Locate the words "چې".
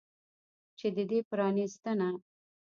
0.77-0.87